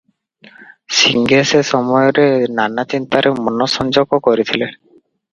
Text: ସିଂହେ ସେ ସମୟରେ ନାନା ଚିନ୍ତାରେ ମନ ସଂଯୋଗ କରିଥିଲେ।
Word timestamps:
ସିଂହେ 0.99 1.41
ସେ 1.49 1.59
ସମୟରେ 1.71 2.25
ନାନା 2.59 2.85
ଚିନ୍ତାରେ 2.93 3.33
ମନ 3.49 3.67
ସଂଯୋଗ 3.75 4.21
କରିଥିଲେ। 4.29 4.71